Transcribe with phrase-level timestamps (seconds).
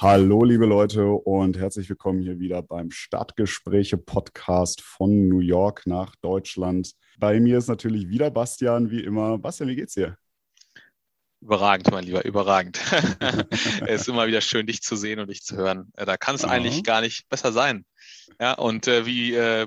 [0.00, 6.92] Hallo, liebe Leute, und herzlich willkommen hier wieder beim Stadtgespräche-Podcast von New York nach Deutschland.
[7.18, 9.38] Bei mir ist natürlich wieder Bastian, wie immer.
[9.38, 10.16] Bastian, wie geht's dir?
[11.40, 12.78] Überragend, mein Lieber, überragend.
[13.88, 15.90] es ist immer wieder schön, dich zu sehen und dich zu hören.
[15.96, 17.84] Äh, da kann es eigentlich gar nicht besser sein.
[18.40, 19.66] Ja, und äh, wie äh,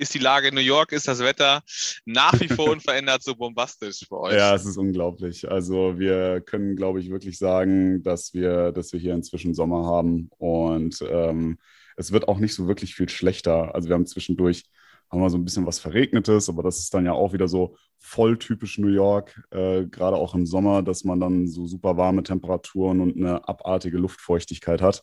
[0.00, 0.92] ist die Lage in New York?
[0.92, 1.62] Ist das Wetter
[2.04, 4.34] nach wie vor unverändert so bombastisch für euch?
[4.36, 5.50] Ja, es ist unglaublich.
[5.50, 10.30] Also wir können, glaube ich, wirklich sagen, dass wir, dass wir hier inzwischen Sommer haben
[10.38, 11.58] und ähm,
[11.96, 13.74] es wird auch nicht so wirklich viel schlechter.
[13.74, 14.64] Also wir haben zwischendurch
[15.10, 17.74] haben wir so ein bisschen was Verregnetes, aber das ist dann ja auch wieder so
[17.98, 22.22] voll typisch New York, äh, gerade auch im Sommer, dass man dann so super warme
[22.22, 25.02] Temperaturen und eine abartige Luftfeuchtigkeit hat.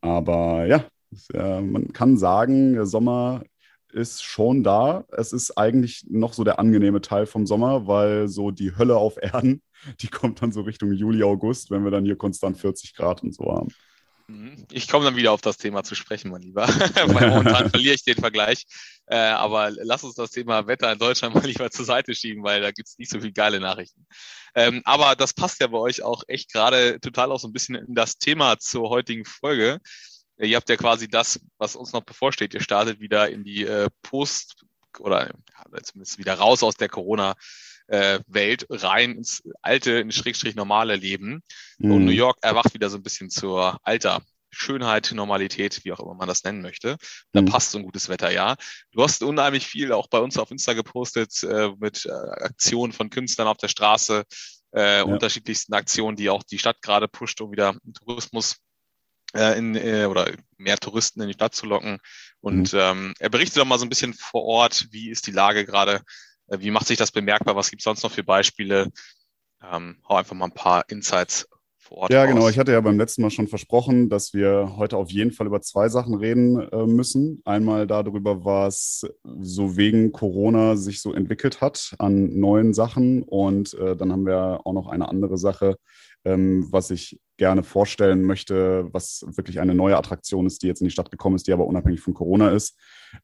[0.00, 0.84] Aber ja,
[1.32, 3.42] ja man kann sagen, der Sommer
[3.92, 5.04] ist schon da.
[5.10, 9.16] Es ist eigentlich noch so der angenehme Teil vom Sommer, weil so die Hölle auf
[9.20, 9.62] Erden,
[10.00, 13.34] die kommt dann so Richtung Juli, August, wenn wir dann hier konstant 40 Grad und
[13.34, 13.68] so haben.
[14.28, 14.66] Mhm.
[14.70, 16.66] Ich komme dann wieder auf das Thema zu sprechen, mein Lieber.
[17.18, 18.66] Weil momentan verliere ich den Vergleich.
[19.06, 22.60] Äh, aber lass uns das Thema Wetter in Deutschland mal lieber zur Seite schieben, weil
[22.60, 24.06] da gibt es nicht so viele geile Nachrichten.
[24.54, 27.76] Ähm, aber das passt ja bei euch auch echt gerade total auch so ein bisschen
[27.76, 29.78] in das Thema zur heutigen Folge.
[30.40, 32.54] Ihr habt ja quasi das, was uns noch bevorsteht.
[32.54, 34.64] Ihr startet wieder in die äh, Post-
[34.98, 37.34] oder ja, zumindest wieder raus aus der Corona-
[37.88, 41.42] äh, Welt rein ins alte, in Schrägstrich normale Leben.
[41.78, 41.90] Mhm.
[41.90, 46.14] Und New York erwacht wieder so ein bisschen zur alter Schönheit, Normalität, wie auch immer
[46.14, 46.96] man das nennen möchte.
[47.32, 47.46] Da mhm.
[47.46, 48.56] passt so ein gutes Wetter, ja.
[48.92, 53.10] Du hast unheimlich viel auch bei uns auf Insta gepostet äh, mit äh, Aktionen von
[53.10, 54.24] Künstlern auf der Straße,
[54.74, 55.02] äh, ja.
[55.02, 58.56] unterschiedlichsten Aktionen, die auch die Stadt gerade pusht, um wieder Tourismus
[59.34, 61.98] äh, in, äh, oder mehr Touristen in die Stadt zu locken.
[62.40, 62.78] Und mhm.
[62.78, 66.02] ähm, er berichtet doch mal so ein bisschen vor Ort, wie ist die Lage gerade,
[66.48, 68.90] äh, wie macht sich das bemerkbar, was gibt es sonst noch für Beispiele?
[69.62, 71.48] Ähm, hau einfach mal ein paar Insights
[71.88, 72.12] vor Ort.
[72.12, 72.32] Ja, raus.
[72.32, 72.48] genau.
[72.48, 75.60] Ich hatte ja beim letzten Mal schon versprochen, dass wir heute auf jeden Fall über
[75.60, 77.42] zwei Sachen reden äh, müssen.
[77.44, 79.06] Einmal darüber, was
[79.40, 83.22] so wegen Corona sich so entwickelt hat an neuen Sachen.
[83.22, 85.76] Und äh, dann haben wir auch noch eine andere Sache,
[86.24, 90.86] ähm, was ich gerne vorstellen möchte, was wirklich eine neue Attraktion ist, die jetzt in
[90.86, 92.76] die Stadt gekommen ist, die aber unabhängig von Corona ist.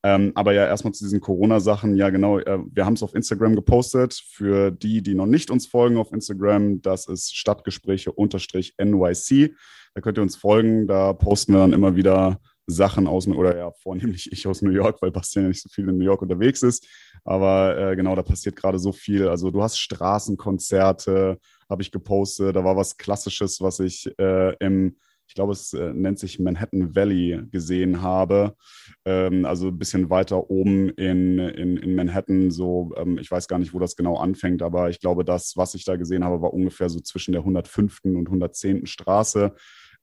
[0.03, 1.97] Ähm, aber ja, erstmal zu diesen Corona-Sachen.
[1.97, 2.39] Ja, genau.
[2.39, 4.15] Äh, wir haben es auf Instagram gepostet.
[4.15, 9.55] Für die, die noch nicht uns folgen auf Instagram, das ist Stadtgespräche-NYC.
[9.94, 10.87] Da könnt ihr uns folgen.
[10.87, 15.03] Da posten wir dann immer wieder Sachen aus, oder ja, vornehmlich ich aus New York,
[15.03, 16.87] weil Bastian ja nicht so viel in New York unterwegs ist.
[17.25, 19.28] Aber äh, genau, da passiert gerade so viel.
[19.28, 22.56] Also du hast Straßenkonzerte, habe ich gepostet.
[22.56, 24.97] Da war was Klassisches, was ich äh, im,
[25.27, 28.55] ich glaube, es äh, nennt sich Manhattan Valley gesehen habe.
[29.05, 32.51] Ähm, also ein bisschen weiter oben in, in, in Manhattan.
[32.51, 35.75] So, ähm, ich weiß gar nicht, wo das genau anfängt, aber ich glaube, das, was
[35.75, 38.01] ich da gesehen habe, war ungefähr so zwischen der 105.
[38.05, 38.87] und 110.
[38.87, 39.55] Straße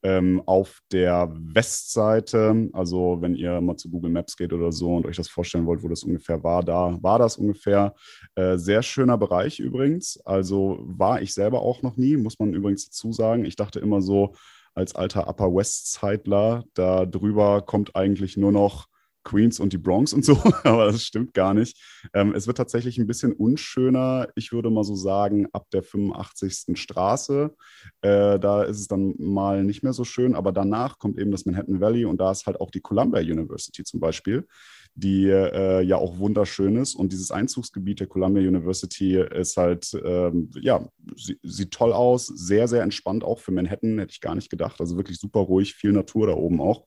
[0.04, 5.06] ähm, auf der Westseite, also wenn ihr mal zu Google Maps geht oder so und
[5.06, 7.94] euch das vorstellen wollt, wo das ungefähr war, da war das ungefähr.
[8.36, 10.20] Äh, sehr schöner Bereich übrigens.
[10.26, 13.46] Also war ich selber auch noch nie, muss man übrigens dazu sagen.
[13.46, 14.34] Ich dachte immer so,
[14.74, 18.88] als alter Upper West-Zeitler, da drüber kommt eigentlich nur noch
[19.24, 20.34] Queens und die Bronx und so,
[20.64, 21.78] aber das stimmt gar nicht.
[22.14, 26.78] Ähm, es wird tatsächlich ein bisschen unschöner, ich würde mal so sagen, ab der 85.
[26.78, 27.56] Straße.
[28.02, 31.46] Äh, da ist es dann mal nicht mehr so schön, aber danach kommt eben das
[31.46, 34.48] Manhattan Valley und da ist halt auch die Columbia University zum Beispiel,
[34.96, 36.96] die äh, ja auch wunderschön ist.
[36.96, 42.68] Und dieses Einzugsgebiet der Columbia University ist halt, ähm, ja, sie, sieht toll aus, sehr,
[42.68, 44.80] sehr entspannt auch für Manhattan, hätte ich gar nicht gedacht.
[44.80, 46.86] Also wirklich super ruhig, viel Natur da oben auch.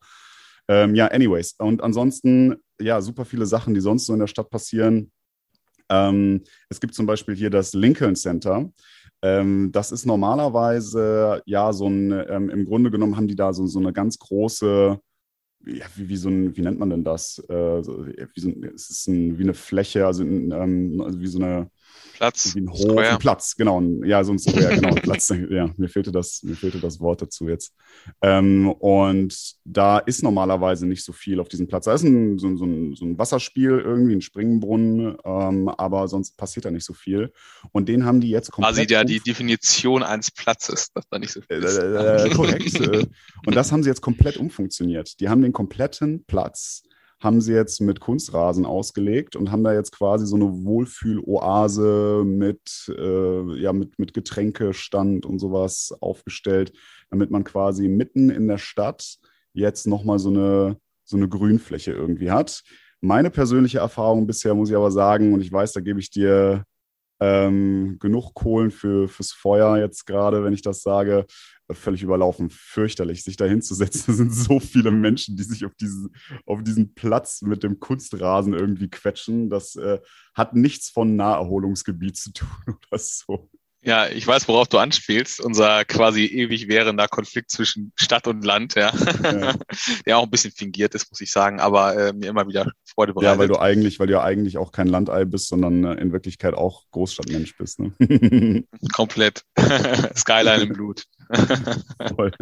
[0.69, 1.54] Ähm, ja, anyways.
[1.58, 5.10] Und ansonsten, ja, super viele Sachen, die sonst so in der Stadt passieren.
[5.91, 8.70] Ähm, es gibt zum Beispiel hier das Lincoln Center.
[9.22, 13.66] Ähm, das ist normalerweise, ja, so ein, ähm, im Grunde genommen haben die da so,
[13.66, 14.98] so eine ganz große,
[15.66, 17.39] ja, wie, wie, so ein, wie nennt man denn das?
[17.48, 21.39] Äh, wie so ein, es ist ein, wie eine Fläche, also, ähm, also wie so
[21.39, 21.71] eine,
[22.15, 22.55] Platz.
[22.57, 23.83] Ein Hof, ein Platz, genau.
[24.05, 25.33] Ja, so ein Square, genau, Platz.
[25.51, 27.75] Ja, mir fehlte das, mir fehlte das Wort dazu jetzt.
[28.22, 31.87] Ähm, und da ist normalerweise nicht so viel auf diesem Platz.
[31.87, 36.37] Da ist ein, so, so, ein, so ein Wasserspiel, irgendwie ein Springbrunnen, ähm, aber sonst
[36.37, 37.33] passiert da nicht so viel.
[37.72, 38.77] Und den haben die jetzt komplett.
[38.77, 41.78] Quasi ja die Definition eines Platzes, dass da nicht so viel ist.
[41.78, 42.81] Äh, äh, korrekt.
[42.81, 43.07] Äh.
[43.47, 45.21] und das haben sie jetzt komplett umfunktioniert.
[45.21, 46.83] Die haben den kompletten Platz
[47.24, 52.94] haben sie jetzt mit Kunstrasen ausgelegt und haben da jetzt quasi so eine Wohlfühloase mit,
[52.97, 56.72] äh, ja, mit, mit Getränkestand und sowas aufgestellt,
[57.10, 59.16] damit man quasi mitten in der Stadt
[59.54, 62.62] jetzt nochmal so eine, so eine Grünfläche irgendwie hat.
[63.00, 66.65] Meine persönliche Erfahrung bisher muss ich aber sagen, und ich weiß, da gebe ich dir
[67.21, 71.27] ähm, genug Kohlen für, fürs Feuer jetzt gerade, wenn ich das sage.
[71.72, 74.05] völlig überlaufen, fürchterlich, sich da hinzusetzen.
[74.13, 76.15] Es sind so viele Menschen, die sich auf diesen,
[76.47, 79.49] auf diesen Platz mit dem Kunstrasen irgendwie quetschen.
[79.51, 80.01] Das äh,
[80.34, 83.49] hat nichts von Naherholungsgebiet zu tun oder so.
[83.86, 85.41] Ja, ich weiß, worauf du anspielst.
[85.41, 88.92] Unser quasi ewig währender Konflikt zwischen Stadt und Land, ja.
[89.22, 89.54] ja.
[90.07, 93.13] Der auch ein bisschen fingiert ist, muss ich sagen, aber äh, mir immer wieder Freude
[93.13, 93.34] bereitet.
[93.34, 96.13] Ja, weil du eigentlich, weil du ja eigentlich auch kein Landei bist, sondern äh, in
[96.13, 97.78] Wirklichkeit auch Großstadtmensch bist.
[97.78, 97.92] Ne?
[98.92, 99.45] Komplett.
[100.16, 101.04] Skyline im Blut.
[102.16, 102.33] Voll.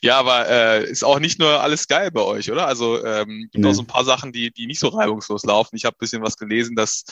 [0.00, 2.66] ja, aber äh, ist auch nicht nur alles geil bei euch, oder?
[2.66, 3.68] Also ähm, gibt nee.
[3.68, 5.76] auch so ein paar Sachen, die, die nicht so reibungslos laufen.
[5.76, 7.04] Ich habe ein bisschen was gelesen, dass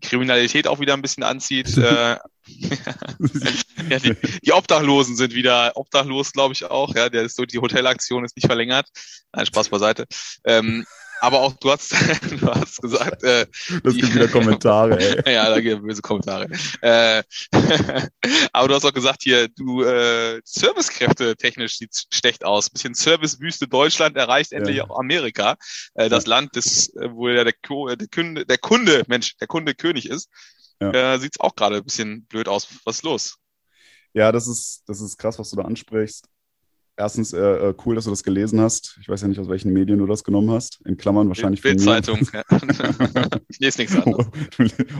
[0.00, 1.76] Kriminalität auch wieder ein bisschen anzieht.
[1.78, 2.16] äh,
[3.88, 6.94] ja, die, die, Obdachlosen sind wieder obdachlos, glaube ich auch.
[6.94, 8.88] Ja, der ist so, die Hotelaktion ist nicht verlängert.
[9.32, 10.06] Nein, Spaß beiseite.
[10.44, 10.84] Ähm,
[11.20, 13.22] aber auch du hast, du hast gesagt.
[13.22, 13.46] Äh,
[13.82, 15.34] das gibt wieder Kommentare, ey.
[15.34, 16.48] ja, da gibt böse Kommentare.
[16.80, 17.22] Äh,
[18.52, 22.70] aber du hast auch gesagt, hier, du äh, Servicekräfte technisch sieht schlecht aus.
[22.70, 24.84] bisschen Servicewüste Deutschland erreicht endlich ja.
[24.84, 25.56] auch Amerika.
[25.94, 26.26] Äh, das.
[26.26, 27.54] Land, das, äh, wo ja der,
[27.96, 30.28] der, Kunde, der Kunde, Mensch, der Kunde König ist.
[30.80, 31.14] Ja.
[31.14, 32.68] Äh, sieht auch gerade ein bisschen blöd aus.
[32.84, 33.36] Was ist los?
[34.12, 36.26] Ja, das ist, das ist krass, was du da ansprichst
[37.00, 38.98] erstens äh, äh, cool, dass du das gelesen hast.
[39.00, 40.80] Ich weiß ja nicht, aus welchen Medien du das genommen hast.
[40.84, 41.62] In Klammern wahrscheinlich.
[41.62, 42.20] Bildzeitung.
[42.32, 42.42] Ja.
[43.48, 44.26] ich lese nichts anderes.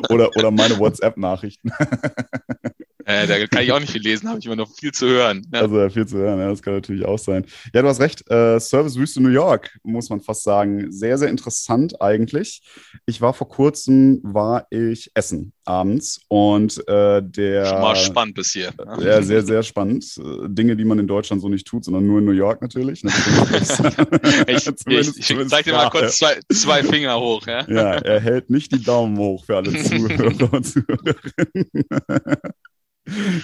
[0.09, 1.71] Oder, oder meine WhatsApp-Nachrichten.
[3.11, 5.47] Äh, da kann ich auch nicht viel lesen, habe ich immer noch viel zu hören.
[5.53, 5.63] Ja.
[5.63, 7.45] Also viel zu hören, ja, das kann natürlich auch sein.
[7.75, 8.29] Ja, du hast recht.
[8.31, 10.93] Äh, Servicewüste New York, muss man fast sagen.
[10.93, 12.63] Sehr, sehr interessant eigentlich.
[13.07, 17.67] Ich war vor kurzem, war ich essen abends und äh, der.
[17.67, 18.71] Schon mal spannend bis hier.
[18.79, 19.05] Ne?
[19.05, 20.05] Ja, sehr, sehr spannend.
[20.47, 23.03] Dinge, die man in Deutschland so nicht tut, sondern nur in New York natürlich.
[24.47, 27.47] ich ich, ich zeig dir mal kurz zwei, zwei Finger hoch.
[27.47, 27.69] Ja?
[27.69, 31.71] ja, er hält nicht die Daumen hoch für alle Zuhörer und Zuhörerinnen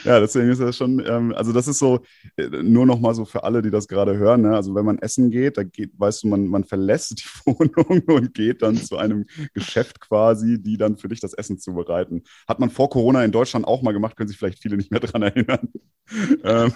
[0.05, 2.01] ja, deswegen ist das schon, ähm, also das ist so,
[2.37, 4.55] äh, nur noch mal so für alle, die das gerade hören, ne?
[4.55, 8.35] also wenn man essen geht, da geht, weißt du, man, man verlässt die Wohnung und
[8.35, 12.23] geht dann zu einem Geschäft quasi, die dann für dich das Essen zubereiten.
[12.49, 15.01] Hat man vor Corona in Deutschland auch mal gemacht, können sich vielleicht viele nicht mehr
[15.01, 15.69] dran erinnern.
[16.45, 16.73] ähm,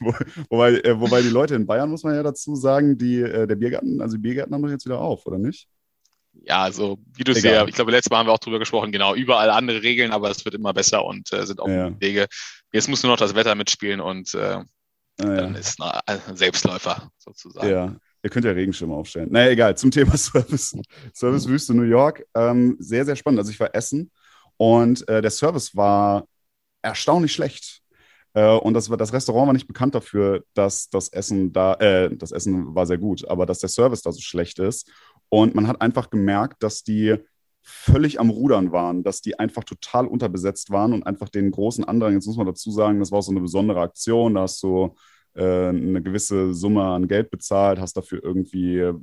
[0.00, 0.14] wo,
[0.50, 3.56] wobei, äh, wobei die Leute in Bayern, muss man ja dazu sagen, die, äh, der
[3.56, 5.68] Biergarten, also die Biergärten haben doch jetzt wieder auf, oder nicht?
[6.44, 9.14] Ja, also wie du sehr, ich glaube, letztes Mal haben wir auch drüber gesprochen, genau,
[9.14, 11.98] überall andere Regeln, aber es wird immer besser und äh, sind auch ja.
[12.00, 12.26] Wege.
[12.72, 14.64] Jetzt muss nur noch das Wetter mitspielen und äh, ah,
[15.18, 15.36] ja.
[15.36, 17.68] dann ist ein Selbstläufer sozusagen.
[17.68, 17.96] Ja.
[18.24, 19.28] Ihr könnt ja Regenschirme aufstellen.
[19.32, 19.76] Naja, egal.
[19.76, 20.76] Zum Thema Service.
[21.12, 22.24] Servicewüste New York.
[22.34, 23.40] Ähm, sehr, sehr spannend.
[23.40, 24.12] Also ich war essen
[24.56, 26.26] und äh, der Service war
[26.82, 27.82] erstaunlich schlecht.
[28.34, 32.32] Äh, und das, das Restaurant war nicht bekannt dafür, dass das Essen da, äh, das
[32.32, 34.90] Essen war sehr gut, aber dass der Service da so schlecht ist.
[35.34, 37.16] Und man hat einfach gemerkt, dass die
[37.62, 42.12] völlig am Rudern waren, dass die einfach total unterbesetzt waren und einfach den großen Andrang,
[42.12, 44.94] jetzt muss man dazu sagen, das war auch so eine besondere Aktion, da hast du
[45.34, 48.94] äh, eine gewisse Summe an Geld bezahlt, hast dafür irgendwie äh,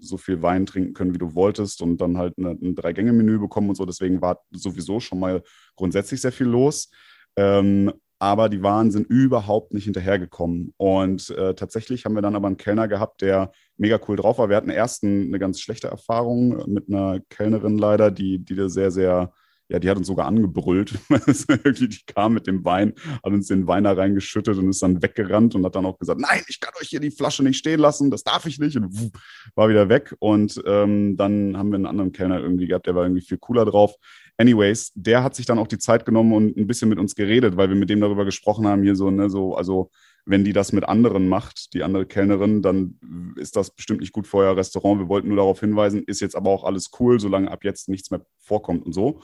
[0.00, 3.68] so viel Wein trinken können, wie du wolltest und dann halt eine, ein Drei-Gänge-Menü bekommen
[3.68, 3.86] und so.
[3.86, 5.44] Deswegen war sowieso schon mal
[5.76, 6.90] grundsätzlich sehr viel los.
[7.36, 10.72] Ähm, aber die Waren sind überhaupt nicht hinterhergekommen.
[10.76, 14.48] Und äh, tatsächlich haben wir dann aber einen Kellner gehabt, der mega cool drauf war.
[14.48, 18.90] Wir hatten erst eine ganz schlechte Erfahrung mit einer Kellnerin leider, die, die da sehr,
[18.90, 19.32] sehr
[19.68, 20.98] ja, die hat uns sogar angebrüllt.
[21.10, 25.54] die kam mit dem Wein, hat uns den Wein da reingeschüttet und ist dann weggerannt
[25.54, 28.10] und hat dann auch gesagt, nein, ich kann euch hier die Flasche nicht stehen lassen,
[28.10, 28.76] das darf ich nicht.
[28.76, 29.12] Und
[29.54, 30.14] war wieder weg.
[30.20, 33.66] Und ähm, dann haben wir einen anderen Kellner irgendwie gehabt, der war irgendwie viel cooler
[33.66, 33.94] drauf.
[34.38, 37.56] Anyways, der hat sich dann auch die Zeit genommen und ein bisschen mit uns geredet,
[37.56, 39.90] weil wir mit dem darüber gesprochen haben, hier so, ne, so, also
[40.24, 44.26] wenn die das mit anderen macht, die andere Kellnerin, dann ist das bestimmt nicht gut
[44.26, 45.00] für euer Restaurant.
[45.00, 48.10] Wir wollten nur darauf hinweisen, ist jetzt aber auch alles cool, solange ab jetzt nichts
[48.10, 49.20] mehr vorkommt und so.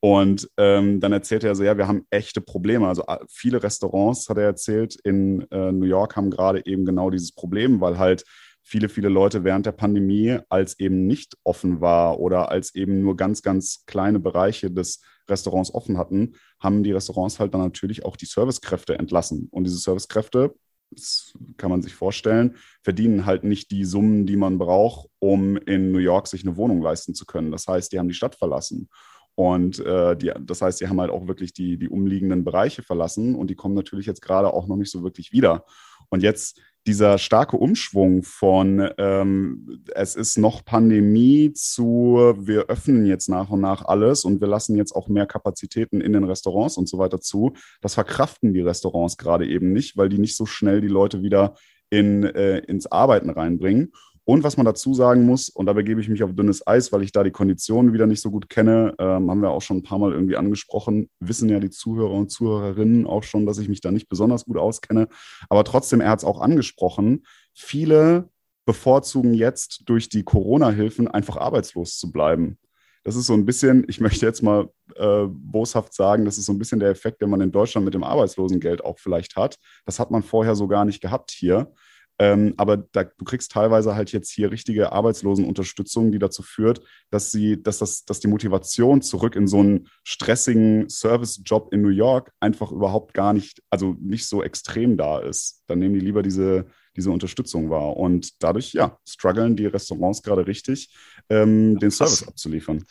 [0.00, 2.86] Und ähm, dann erzählte er so, ja, wir haben echte Probleme.
[2.86, 7.32] Also viele Restaurants, hat er erzählt, in äh, New York haben gerade eben genau dieses
[7.32, 8.24] Problem, weil halt
[8.62, 13.16] viele, viele Leute während der Pandemie, als eben nicht offen war oder als eben nur
[13.16, 18.16] ganz, ganz kleine Bereiche des Restaurants offen hatten, haben die Restaurants halt dann natürlich auch
[18.16, 19.48] die Servicekräfte entlassen.
[19.50, 20.54] Und diese Servicekräfte,
[20.90, 25.92] das kann man sich vorstellen, verdienen halt nicht die Summen, die man braucht, um in
[25.92, 27.50] New York sich eine Wohnung leisten zu können.
[27.50, 28.88] Das heißt, die haben die Stadt verlassen.
[29.36, 33.34] Und äh, die, das heißt, sie haben halt auch wirklich die, die umliegenden Bereiche verlassen
[33.34, 35.64] und die kommen natürlich jetzt gerade auch noch nicht so wirklich wieder.
[36.08, 43.28] Und jetzt dieser starke Umschwung von ähm, es ist noch Pandemie zu wir öffnen jetzt
[43.28, 46.88] nach und nach alles und wir lassen jetzt auch mehr Kapazitäten in den Restaurants und
[46.88, 47.52] so weiter zu,
[47.82, 51.54] das verkraften die Restaurants gerade eben nicht, weil die nicht so schnell die Leute wieder
[51.90, 53.92] in, äh, ins Arbeiten reinbringen.
[54.28, 57.04] Und was man dazu sagen muss, und da begebe ich mich auf dünnes Eis, weil
[57.04, 59.82] ich da die Konditionen wieder nicht so gut kenne, ähm, haben wir auch schon ein
[59.84, 63.80] paar Mal irgendwie angesprochen, wissen ja die Zuhörer und Zuhörerinnen auch schon, dass ich mich
[63.80, 65.06] da nicht besonders gut auskenne.
[65.48, 68.28] Aber trotzdem, er hat es auch angesprochen, viele
[68.64, 72.58] bevorzugen jetzt durch die Corona-Hilfen einfach arbeitslos zu bleiben.
[73.04, 76.52] Das ist so ein bisschen, ich möchte jetzt mal äh, boshaft sagen, das ist so
[76.52, 79.56] ein bisschen der Effekt, den man in Deutschland mit dem Arbeitslosengeld auch vielleicht hat.
[79.84, 81.72] Das hat man vorher so gar nicht gehabt hier.
[82.18, 86.80] Ähm, aber da, du kriegst teilweise halt jetzt hier richtige Arbeitslosenunterstützung, die dazu führt,
[87.10, 91.90] dass sie, dass das, dass die Motivation zurück in so einen stressigen Service-Job in New
[91.90, 95.62] York einfach überhaupt gar nicht, also nicht so extrem da ist.
[95.66, 97.96] Dann nehmen die lieber diese, diese Unterstützung wahr.
[97.96, 100.94] Und dadurch, ja, strugglen die Restaurants gerade richtig,
[101.28, 102.84] ähm, den Service das, abzuliefern.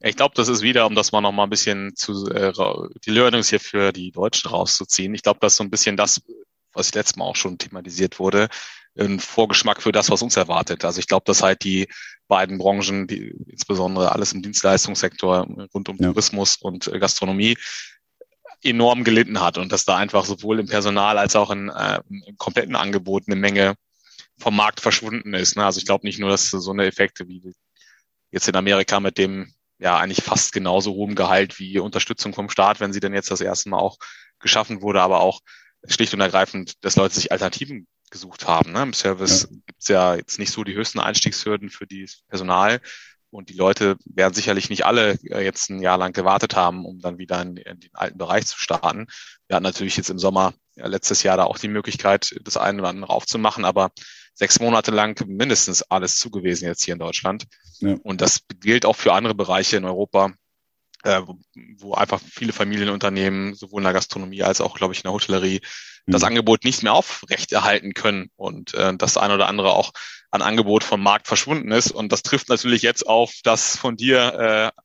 [0.00, 2.52] Ich glaube, das ist wieder, um das mal noch mal ein bisschen zu äh,
[3.04, 5.12] die Learnings hier für die Deutschen rauszuziehen.
[5.14, 6.22] Ich glaube, das ist so ein bisschen das,
[6.72, 8.48] was letztes Mal auch schon thematisiert wurde,
[8.98, 10.84] ein Vorgeschmack für das, was uns erwartet.
[10.84, 11.88] Also ich glaube, dass halt die
[12.26, 16.08] beiden Branchen, die insbesondere alles im Dienstleistungssektor rund um ja.
[16.08, 17.56] Tourismus und Gastronomie,
[18.62, 22.36] enorm gelitten hat und dass da einfach sowohl im Personal als auch in, äh, im
[22.38, 23.76] kompletten Angebot eine Menge
[24.38, 25.56] vom Markt verschwunden ist.
[25.56, 25.64] Ne?
[25.64, 27.52] Also ich glaube nicht nur, dass so eine Effekte wie
[28.30, 32.80] jetzt in Amerika mit dem ja eigentlich fast genauso hohem Gehalt wie Unterstützung vom Staat,
[32.80, 33.96] wenn sie denn jetzt das erste Mal auch
[34.40, 35.40] geschaffen wurde, aber auch
[35.86, 38.72] schlicht und ergreifend, dass Leute sich Alternativen gesucht haben.
[38.72, 38.82] Ne?
[38.82, 39.56] Im Service ja.
[39.66, 42.80] gibt es ja jetzt nicht so die höchsten Einstiegshürden für das Personal.
[43.30, 46.98] Und die Leute werden sicherlich nicht alle äh, jetzt ein Jahr lang gewartet haben, um
[46.98, 49.06] dann wieder in, in den alten Bereich zu starten.
[49.46, 52.80] Wir hatten natürlich jetzt im Sommer ja, letztes Jahr da auch die Möglichkeit, das eine
[52.80, 53.90] oder andere aufzumachen, aber
[54.32, 57.44] sechs Monate lang mindestens alles zugewiesen jetzt hier in Deutschland.
[57.80, 57.96] Ja.
[58.02, 60.32] Und das gilt auch für andere Bereiche in Europa,
[61.04, 61.38] äh, wo,
[61.78, 65.60] wo einfach viele Familienunternehmen, sowohl in der Gastronomie als auch, glaube ich, in der Hotellerie,
[66.06, 66.12] mhm.
[66.12, 69.92] das Angebot nicht mehr aufrechterhalten können und äh, das eine oder andere auch
[70.30, 71.90] an Angebot vom Markt verschwunden ist.
[71.90, 74.80] Und das trifft natürlich jetzt auf das von dir äh,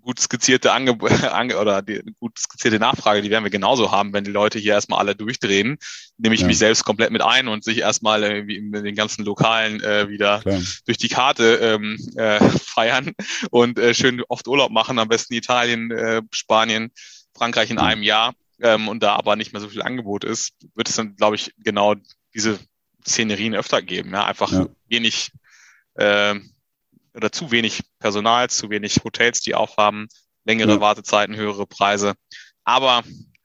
[0.00, 1.10] gut skizzierte Angebot
[1.60, 5.00] oder die gut skizzierte Nachfrage, die werden wir genauso haben, wenn die Leute hier erstmal
[5.00, 5.78] alle durchdrehen,
[6.18, 6.46] nehme ich ja.
[6.46, 10.40] mich selbst komplett mit ein und sich erstmal irgendwie in den ganzen Lokalen äh, wieder
[10.40, 10.60] Klar.
[10.86, 13.12] durch die Karte ähm, äh, feiern
[13.50, 16.90] und äh, schön oft Urlaub machen, am besten Italien, äh, Spanien,
[17.34, 17.84] Frankreich in ja.
[17.84, 21.16] einem Jahr ähm, und da aber nicht mehr so viel Angebot ist, wird es dann,
[21.16, 21.94] glaube ich, genau
[22.34, 22.58] diese
[23.06, 24.12] Szenerien öfter geben.
[24.12, 24.66] Ja, einfach ja.
[24.88, 25.32] wenig
[25.94, 26.34] äh,
[27.20, 30.08] oder zu wenig Personal, zu wenig Hotels, die aufhaben,
[30.44, 30.80] längere ja.
[30.80, 32.14] Wartezeiten, höhere Preise.
[32.64, 33.02] Aber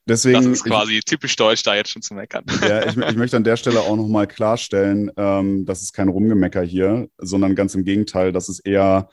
[0.08, 2.46] Deswegen, das ist quasi ich, typisch deutsch, da jetzt schon zu meckern.
[2.62, 6.62] Ja, ich, ich möchte an der Stelle auch nochmal klarstellen, ähm, das ist kein Rumgemecker
[6.62, 9.10] hier, sondern ganz im Gegenteil, das ist eher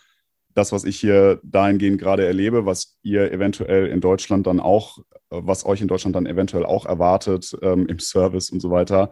[0.54, 4.98] das, was ich hier dahingehend gerade erlebe, was ihr eventuell in Deutschland dann auch,
[5.30, 9.10] was euch in Deutschland dann eventuell auch erwartet ähm, im Service und so weiter.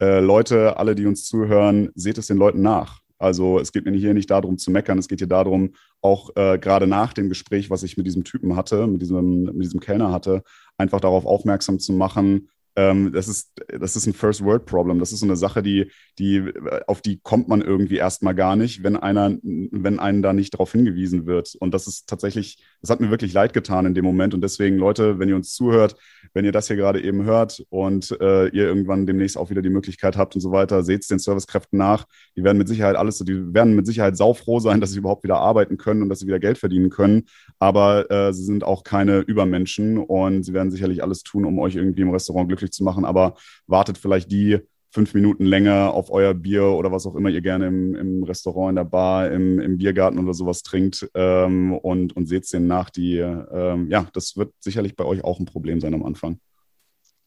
[0.00, 2.99] Äh, Leute, alle, die uns zuhören, seht es den Leuten nach.
[3.20, 6.58] Also es geht mir hier nicht darum zu meckern, es geht hier darum, auch äh,
[6.58, 10.10] gerade nach dem Gespräch, was ich mit diesem Typen hatte, mit diesem, mit diesem Kellner
[10.10, 10.42] hatte,
[10.78, 14.98] einfach darauf aufmerksam zu machen, ähm, das, ist, das ist ein First-World-Problem.
[14.98, 16.52] Das ist so eine Sache, die, die,
[16.86, 20.72] auf die kommt man irgendwie erstmal gar nicht, wenn einer, wenn einen da nicht darauf
[20.72, 21.56] hingewiesen wird.
[21.58, 24.34] Und das ist tatsächlich, das hat mir wirklich leid getan in dem Moment.
[24.34, 25.96] Und deswegen, Leute, wenn ihr uns zuhört,
[26.32, 29.70] wenn ihr das hier gerade eben hört und äh, ihr irgendwann demnächst auch wieder die
[29.70, 32.06] Möglichkeit habt und so weiter, seht es den Servicekräften nach.
[32.36, 35.38] Die werden mit Sicherheit alles, die werden mit Sicherheit saufroh sein, dass sie überhaupt wieder
[35.38, 37.24] arbeiten können und dass sie wieder Geld verdienen können.
[37.58, 41.74] Aber äh, sie sind auch keine Übermenschen und sie werden sicherlich alles tun, um euch
[41.74, 43.34] irgendwie im Restaurant glücklich glücklich zu machen, aber
[43.66, 44.60] wartet vielleicht die
[44.92, 48.70] fünf Minuten länger auf euer Bier oder was auch immer ihr gerne im, im Restaurant,
[48.70, 52.66] in der Bar, im, im Biergarten oder sowas trinkt ähm, und, und seht es denen
[52.66, 56.40] nach, die, ähm, ja, das wird sicherlich bei euch auch ein Problem sein am Anfang.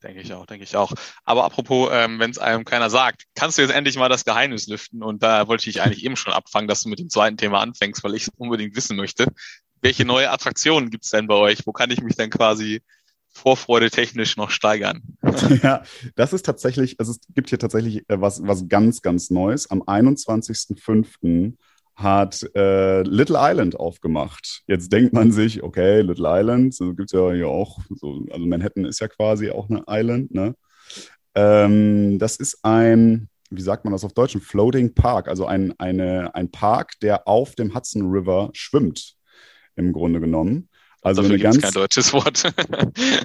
[0.03, 0.91] Denke ich auch, denke ich auch.
[1.23, 4.67] Aber apropos, ähm, wenn es einem keiner sagt, kannst du jetzt endlich mal das Geheimnis
[4.67, 5.01] lüften?
[5.01, 8.03] Und da wollte ich eigentlich eben schon abfangen, dass du mit dem zweiten Thema anfängst,
[8.03, 9.27] weil ich unbedingt wissen möchte.
[9.79, 11.65] Welche neue Attraktionen gibt es denn bei euch?
[11.65, 12.81] Wo kann ich mich denn quasi
[13.33, 15.01] Vorfreude technisch noch steigern.
[15.63, 15.83] Ja,
[16.15, 19.69] das ist tatsächlich, also es gibt hier tatsächlich äh, was, was ganz, ganz Neues.
[19.69, 21.53] Am 21.05.
[21.95, 24.63] hat äh, Little Island aufgemacht.
[24.67, 28.45] Jetzt denkt man sich, okay, Little Island, so gibt es ja hier auch, so, also
[28.45, 30.55] Manhattan ist ja quasi auch eine Island, ne?
[31.35, 35.73] Ähm, das ist ein, wie sagt man das auf Deutsch, ein Floating Park, also ein,
[35.79, 39.15] eine, ein Park, der auf dem Hudson River schwimmt,
[39.75, 40.69] im Grunde genommen.
[41.03, 42.37] Also Dafür eine ganz, kein deutsches Wort.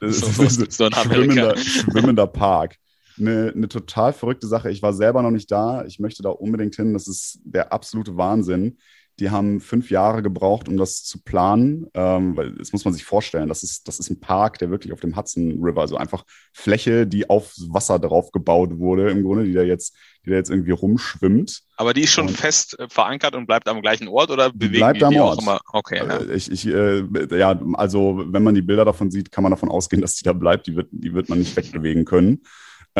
[0.02, 2.76] so, so ein schwimmender, schwimmender Park.
[3.18, 4.70] Eine, eine total verrückte Sache.
[4.70, 5.84] Ich war selber noch nicht da.
[5.84, 6.92] Ich möchte da unbedingt hin.
[6.92, 8.78] Das ist der absolute Wahnsinn.
[9.20, 13.04] Die haben fünf Jahre gebraucht, um das zu planen, ähm, weil das muss man sich
[13.04, 16.24] vorstellen, das ist, das ist ein Park, der wirklich auf dem Hudson River, also einfach
[16.52, 20.50] Fläche, die auf Wasser drauf gebaut wurde, im Grunde, die da jetzt, die da jetzt
[20.50, 21.62] irgendwie rumschwimmt.
[21.76, 24.78] Aber die ist schon und fest äh, verankert und bleibt am gleichen Ort oder bewegt
[24.78, 25.38] bleibt die, am Ort.
[25.38, 25.60] auch immer?
[25.72, 25.98] Okay.
[25.98, 26.18] Ja.
[26.18, 27.02] Äh, ich, ich, äh,
[27.36, 30.32] ja, also wenn man die Bilder davon sieht, kann man davon ausgehen, dass die da
[30.32, 30.68] bleibt.
[30.68, 32.42] Die wird, die wird man nicht wegbewegen können.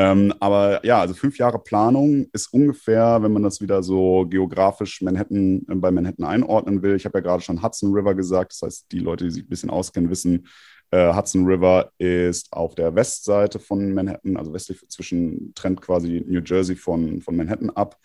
[0.01, 5.03] Ähm, aber ja, also fünf Jahre Planung ist ungefähr, wenn man das wieder so geografisch
[5.03, 6.95] Manhattan, äh, bei Manhattan einordnen will.
[6.95, 8.53] Ich habe ja gerade schon Hudson River gesagt.
[8.53, 10.47] Das heißt, die Leute, die sich ein bisschen auskennen, wissen,
[10.93, 16.43] äh, Hudson River ist auf der Westseite von Manhattan, also westlich zwischen, trennt quasi New
[16.45, 17.99] Jersey von, von Manhattan ab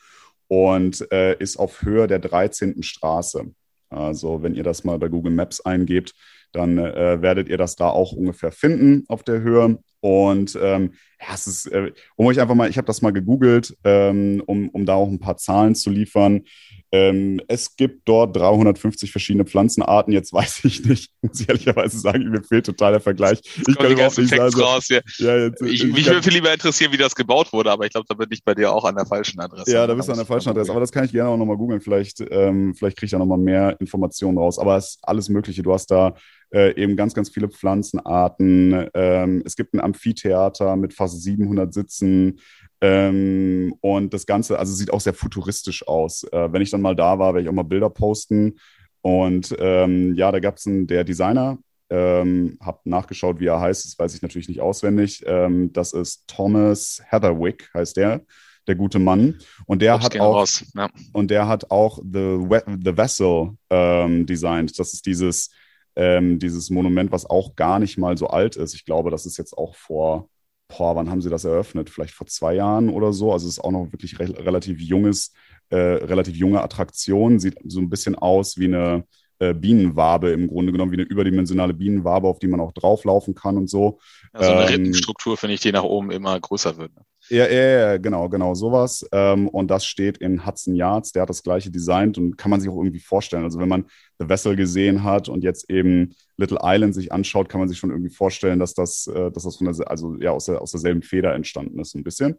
[0.48, 2.82] und äh, ist auf Höhe der 13.
[2.82, 3.54] Straße.
[3.90, 6.16] Also wenn ihr das mal bei Google Maps eingebt,
[6.54, 9.80] dann äh, werdet ihr das da auch ungefähr finden auf der Höhe.
[10.04, 13.78] Und ähm, ja, es ist, äh, um euch einfach mal, ich habe das mal gegoogelt,
[13.86, 16.44] ähm, um, um da auch ein paar Zahlen zu liefern.
[16.92, 20.12] Ähm, es gibt dort 350 verschiedene Pflanzenarten.
[20.14, 23.40] Jetzt weiß ich nicht, muss ich ehrlicherweise sagen, mir fehlt total der Vergleich.
[23.66, 24.54] Ich kann überhaupt nicht sagen.
[24.54, 25.00] Raus, ja.
[25.18, 28.06] Ja, jetzt, ich, mich würde viel lieber interessieren, wie das gebaut wurde, aber ich glaube,
[28.10, 29.72] da bin ich bei dir auch an der falschen Adresse.
[29.72, 30.70] Ja, da bist du an der falschen Adresse.
[30.70, 31.80] Aber das kann ich gerne auch nochmal googeln.
[31.80, 34.60] Vielleicht, ähm, vielleicht kriege ich da nochmal mehr Informationen raus.
[34.60, 35.64] Aber es ist alles Mögliche.
[35.64, 36.14] Du hast da
[36.54, 38.88] äh, eben ganz, ganz viele Pflanzenarten.
[38.94, 42.40] Ähm, es gibt ein Amphitheater mit fast 700 Sitzen.
[42.80, 46.24] Ähm, und das Ganze, also sieht auch sehr futuristisch aus.
[46.32, 48.60] Äh, wenn ich dann mal da war, werde ich auch mal Bilder posten.
[49.02, 51.58] Und ähm, ja, da gab es einen, der Designer,
[51.90, 55.24] ähm, habe nachgeschaut, wie er heißt, das weiß ich natürlich nicht auswendig.
[55.26, 58.22] Ähm, das ist Thomas Heatherwick, heißt der,
[58.68, 59.40] der gute Mann.
[59.66, 60.90] Und der hat auch ja.
[61.12, 62.40] und der hat auch The,
[62.84, 64.78] The Vessel ähm, designt.
[64.80, 65.50] Das ist dieses,
[65.96, 68.74] ähm, dieses Monument, was auch gar nicht mal so alt ist.
[68.74, 70.30] Ich glaube, das ist jetzt auch vor
[70.78, 71.90] boah, wann haben sie das eröffnet?
[71.90, 73.32] Vielleicht vor zwei Jahren oder so.
[73.32, 75.34] Also es ist auch noch wirklich re relativ junges,
[75.70, 77.40] äh, relativ junge Attraktion.
[77.40, 79.06] Sieht so ein bisschen aus wie eine
[79.40, 83.58] äh, Bienenwabe im Grunde genommen, wie eine überdimensionale Bienenwabe, auf die man auch drauflaufen kann
[83.58, 84.00] und so.
[84.32, 86.96] Also eine ähm, Rippenstruktur, finde ich, die nach oben immer größer wird.
[86.96, 87.02] Ne?
[87.34, 89.04] Ja, ja, ja, genau, genau, sowas.
[89.12, 92.62] Ähm, und das steht in Hudson Yards, der hat das gleiche designt und kann man
[92.62, 93.44] sich auch irgendwie vorstellen.
[93.44, 93.86] Also wenn man
[94.20, 97.90] The Vessel gesehen hat und jetzt eben Little Island sich anschaut, kann man sich schon
[97.90, 101.02] irgendwie vorstellen, dass das, äh, dass das von der, also ja, aus, der, aus derselben
[101.02, 102.38] Feder entstanden ist, ein bisschen.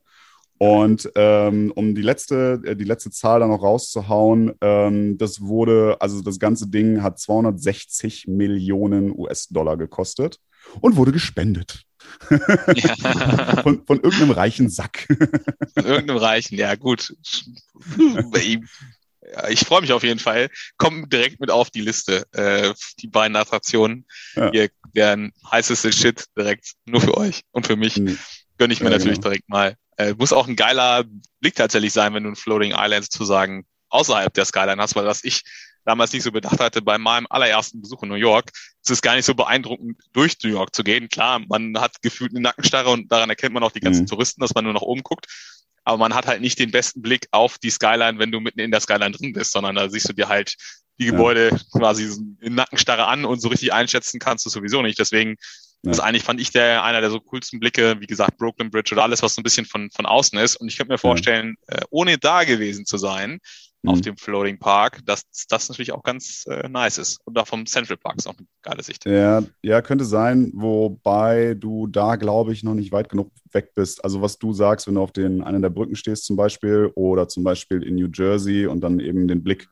[0.58, 5.96] Und ähm, um die letzte, äh, die letzte Zahl da noch rauszuhauen, ähm, das wurde,
[5.98, 10.38] also das ganze Ding hat 260 Millionen US-Dollar gekostet
[10.80, 11.84] und wurde gespendet.
[12.74, 13.62] Ja.
[13.62, 15.06] von, von irgendeinem reichen Sack.
[15.74, 17.14] Von irgendeinem reichen, ja gut.
[19.48, 20.48] Ich freue mich auf jeden Fall.
[20.76, 22.26] Kommt direkt mit auf die Liste.
[22.32, 24.06] Äh, die beiden Attraktionen.
[24.36, 24.50] Ja.
[24.50, 27.96] Hier, deren heißeste Shit direkt nur für euch und für mich.
[27.96, 28.18] Mhm.
[28.58, 29.30] Gönne ich mir ja, natürlich genau.
[29.30, 29.76] direkt mal.
[29.96, 31.04] Äh, muss auch ein geiler
[31.40, 35.06] Blick tatsächlich sein, wenn du ein Floating Islands zu sagen außerhalb der Skyline hast, weil
[35.06, 35.42] was ich
[35.84, 38.50] damals nicht so bedacht hatte, bei meinem allerersten Besuch in New York,
[38.82, 41.08] ist es gar nicht so beeindruckend, durch New York zu gehen.
[41.08, 44.08] Klar, man hat gefühlt eine Nackenstarre und daran erkennt man auch die ganzen mhm.
[44.08, 45.26] Touristen, dass man nur nach oben guckt.
[45.84, 48.70] Aber man hat halt nicht den besten Blick auf die Skyline, wenn du mitten in
[48.70, 50.56] der Skyline drin bist, sondern da siehst du dir halt
[50.98, 51.78] die Gebäude ja.
[51.78, 54.98] quasi in Nackenstarre an und so richtig einschätzen kannst du sowieso nicht.
[54.98, 55.36] Deswegen
[55.82, 55.90] ja.
[55.90, 59.02] ist eigentlich, fand ich, der einer der so coolsten Blicke, wie gesagt, Brooklyn Bridge oder
[59.02, 60.56] alles, was so ein bisschen von, von außen ist.
[60.56, 61.78] Und ich könnte mir vorstellen, ja.
[61.78, 63.40] äh, ohne da gewesen zu sein,
[63.84, 63.90] mhm.
[63.90, 67.20] auf dem Floating Park, dass das natürlich auch ganz äh, nice ist.
[67.24, 69.04] Und auch vom Central Park ist auch eine geile Sicht.
[69.04, 74.02] Ja, ja, könnte sein, wobei du da, glaube ich, noch nicht weit genug weg bist.
[74.02, 77.28] Also was du sagst, wenn du auf den einer der Brücken stehst zum Beispiel oder
[77.28, 79.68] zum Beispiel in New Jersey und dann eben den Blick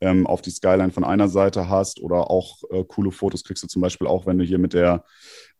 [0.00, 3.68] ähm, auf die Skyline von einer Seite hast oder auch äh, coole Fotos kriegst du
[3.68, 5.04] zum Beispiel auch, wenn du hier mit der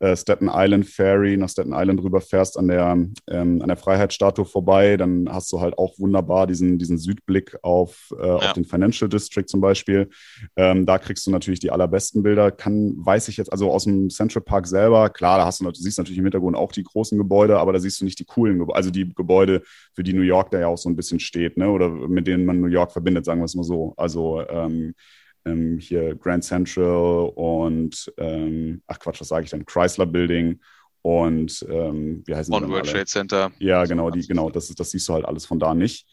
[0.03, 2.91] äh, Staten Island Ferry nach Staten Island rüberfährst an der,
[3.29, 8.13] ähm, an der Freiheitsstatue vorbei, dann hast du halt auch wunderbar diesen, diesen Südblick auf,
[8.19, 8.35] äh, ja.
[8.35, 10.09] auf den Financial District zum Beispiel.
[10.57, 12.51] Ähm, da kriegst du natürlich die allerbesten Bilder.
[12.51, 15.73] Kann, weiß ich jetzt, also aus dem Central Park selber, klar, da hast du, du
[15.73, 18.59] siehst natürlich im Hintergrund auch die großen Gebäude, aber da siehst du nicht die coolen
[18.59, 19.61] Gebäude, also die Gebäude,
[19.93, 21.69] für die New York da ja auch so ein bisschen steht, ne?
[21.69, 23.93] oder mit denen man New York verbindet, sagen wir es mal so.
[23.95, 24.95] Also ähm,
[25.45, 29.65] ähm, hier Grand Central und ähm, ach Quatsch, was sage ich denn?
[29.65, 30.59] Chrysler Building
[31.01, 33.51] und ähm, wie heißen One World Trade Center.
[33.59, 36.07] Ja, genau, die, genau, das, das siehst du halt alles von da nicht.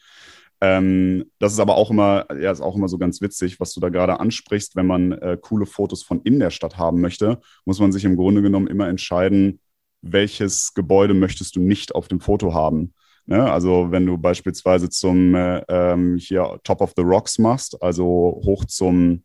[0.63, 3.79] Ähm, das ist aber auch immer, ja, ist auch immer so ganz witzig, was du
[3.79, 4.75] da gerade ansprichst.
[4.75, 8.15] Wenn man äh, coole Fotos von in der Stadt haben möchte, muss man sich im
[8.15, 9.59] Grunde genommen immer entscheiden,
[10.01, 12.93] welches Gebäude möchtest du nicht auf dem Foto haben.
[13.31, 13.49] Ne?
[13.49, 18.03] Also wenn du beispielsweise zum äh, ähm, hier Top of the Rocks machst, also
[18.43, 19.23] hoch zum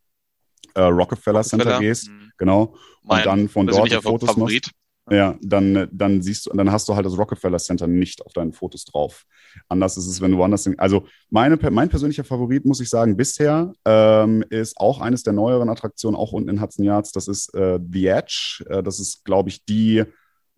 [0.75, 2.31] äh, Rockefeller, Rockefeller Center gehst, mhm.
[2.39, 4.67] genau, mein, und dann von dort Fotos Favorit.
[4.67, 4.77] machst.
[5.11, 8.53] Ja, dann, dann siehst du, dann hast du halt das Rockefeller Center nicht auf deinen
[8.53, 9.25] Fotos drauf.
[9.69, 10.69] Anders ist es, wenn du woanders.
[10.79, 15.69] Also meine, mein persönlicher Favorit, muss ich sagen, bisher ähm, ist auch eines der neueren
[15.69, 17.11] Attraktionen, auch unten in Hudson Yards.
[17.11, 18.65] Das ist äh, The Edge.
[18.69, 20.05] Äh, das ist, glaube ich, die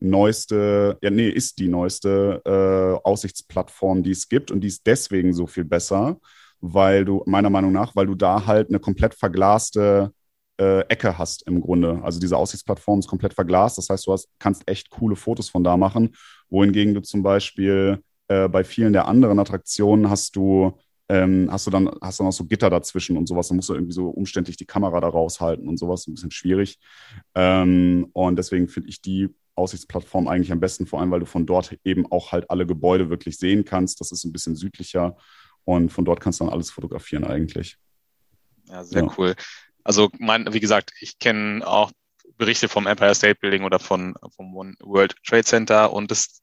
[0.01, 4.51] neueste, ja, nee, ist die neueste äh, Aussichtsplattform, die es gibt.
[4.51, 6.19] Und die ist deswegen so viel besser,
[6.61, 10.13] weil du, meiner Meinung nach, weil du da halt eine komplett verglaste
[10.61, 12.01] äh, Ecke hast im Grunde.
[12.03, 13.79] Also diese Aussichtsplattform ist komplett verglast.
[13.79, 16.15] Das heißt, du hast, kannst echt coole Fotos von da machen.
[16.51, 20.79] Wohingegen du zum Beispiel äh, bei vielen der anderen Attraktionen hast du
[21.09, 23.49] ähm, hast du dann hast du noch so Gitter dazwischen und sowas.
[23.49, 26.07] Dann musst du irgendwie so umständlich die Kamera da raushalten und sowas.
[26.07, 26.79] Ein bisschen schwierig.
[27.35, 31.47] Ähm, und deswegen finde ich die Aussichtsplattform eigentlich am besten, vor allem weil du von
[31.47, 34.01] dort eben auch halt alle Gebäude wirklich sehen kannst.
[34.01, 35.17] Das ist ein bisschen südlicher
[35.65, 37.77] und von dort kannst du dann alles fotografieren eigentlich.
[38.67, 39.15] Ja, sehr ja.
[39.19, 39.35] cool.
[39.83, 41.91] Also mein, wie gesagt, ich kenne auch
[42.37, 46.41] Berichte vom Empire State Building oder von, vom World Trade Center und das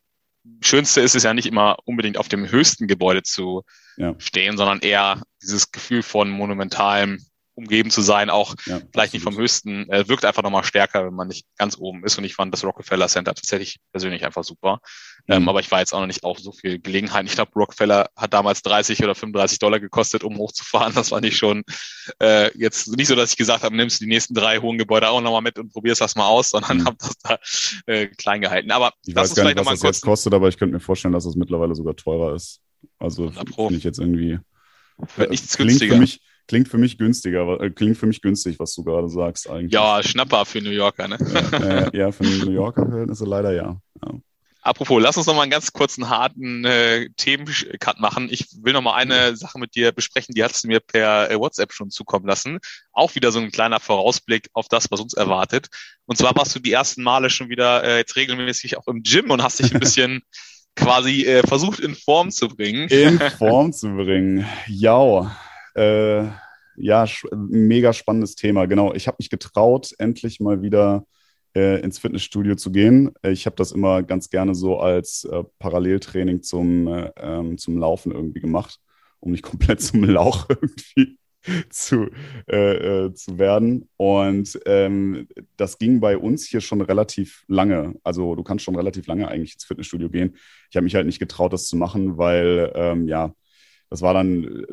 [0.61, 3.63] Schönste ist es ja nicht immer unbedingt auf dem höchsten Gebäude zu
[3.97, 4.15] ja.
[4.17, 7.23] stehen, sondern eher dieses Gefühl von monumentalem
[7.55, 11.13] umgeben zu sein, auch ja, vielleicht nicht vom höchsten, äh, wirkt einfach nochmal stärker, wenn
[11.13, 12.17] man nicht ganz oben ist.
[12.17, 14.79] Und ich fand das Rockefeller Center tatsächlich persönlich einfach super.
[15.27, 15.43] Ähm, mhm.
[15.43, 17.25] Ähm, aber ich war jetzt auch noch nicht auf so viel Gelegenheit.
[17.25, 20.93] Ich glaube, Rockefeller hat damals 30 oder 35 Dollar gekostet, um hochzufahren.
[20.93, 21.63] Das war nicht schon
[22.21, 25.09] äh, jetzt nicht so, dass ich gesagt habe, nimmst du die nächsten drei hohen Gebäude
[25.09, 26.85] auch nochmal mit und probierst das mal aus, sondern mhm.
[26.85, 27.39] habe das da
[27.85, 28.71] äh, klein gehalten.
[28.71, 31.13] Aber ich das weiß gar nicht, was das jetzt kostet, aber ich könnte mir vorstellen,
[31.13, 32.61] dass es mittlerweile sogar teurer ist.
[32.99, 34.39] Also finde ich jetzt irgendwie.
[35.17, 35.95] Wird nichts günstiger.
[35.95, 39.49] Für mich, Klingt für mich günstiger, äh, klingt für mich günstig, was du gerade sagst
[39.49, 39.73] eigentlich.
[39.73, 41.17] Ja, Schnapper für New Yorker, ne?
[41.51, 43.79] Ja, äh, ja für New Yorker Verhältnisse leider ja.
[44.03, 44.13] ja.
[44.65, 48.29] Apropos, lass uns noch mal einen ganz kurzen harten äh, Themencut machen.
[48.31, 51.39] Ich will noch mal eine Sache mit dir besprechen, die hast du mir per äh,
[51.39, 52.57] WhatsApp schon zukommen lassen.
[52.91, 55.67] Auch wieder so ein kleiner Vorausblick auf das, was uns erwartet.
[56.07, 59.29] Und zwar warst du die ersten Male schon wieder äh, jetzt regelmäßig auch im Gym
[59.29, 60.23] und hast dich ein bisschen
[60.75, 62.87] quasi äh, versucht in Form zu bringen.
[62.89, 64.47] In Form zu bringen.
[64.67, 65.31] Ja,
[65.75, 66.25] äh,
[66.77, 68.65] ja, mega spannendes Thema.
[68.65, 71.05] Genau, ich habe mich getraut, endlich mal wieder
[71.55, 73.11] äh, ins Fitnessstudio zu gehen.
[73.23, 78.11] Ich habe das immer ganz gerne so als äh, Paralleltraining zum, äh, ähm, zum Laufen
[78.11, 78.79] irgendwie gemacht,
[79.19, 81.17] um nicht komplett zum Lauch irgendwie
[81.69, 82.09] zu,
[82.49, 83.87] äh, äh, zu werden.
[83.97, 87.95] Und ähm, das ging bei uns hier schon relativ lange.
[88.03, 90.35] Also du kannst schon relativ lange eigentlich ins Fitnessstudio gehen.
[90.69, 93.33] Ich habe mich halt nicht getraut, das zu machen, weil ähm, ja,
[93.89, 94.65] das war dann,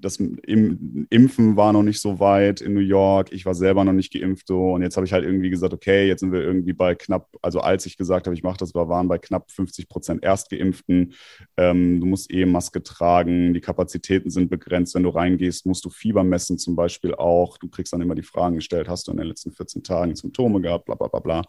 [0.00, 3.32] das Impfen war noch nicht so weit in New York.
[3.32, 4.72] Ich war selber noch nicht geimpft so.
[4.72, 7.60] Und jetzt habe ich halt irgendwie gesagt, okay, jetzt sind wir irgendwie bei knapp, also
[7.60, 11.14] als ich gesagt habe, ich mache das, wir waren bei knapp 50 Prozent Erstgeimpften.
[11.56, 14.94] Ähm, du musst eh Maske tragen, die Kapazitäten sind begrenzt.
[14.94, 17.56] Wenn du reingehst, musst du Fieber messen zum Beispiel auch.
[17.56, 20.60] Du kriegst dann immer die Fragen gestellt, hast du in den letzten 14 Tagen Symptome
[20.60, 21.42] gehabt, bla bla bla bla.